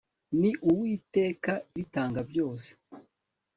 [0.39, 2.69] ni uwiteka ibitanga byose